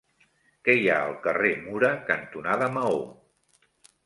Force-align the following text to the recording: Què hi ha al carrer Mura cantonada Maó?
Què 0.67 0.75
hi 0.77 0.87
ha 0.93 0.95
al 1.09 1.13
carrer 1.25 1.51
Mura 1.67 1.93
cantonada 2.09 2.71
Maó? 2.79 2.99